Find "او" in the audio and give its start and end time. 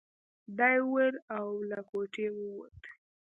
1.37-1.47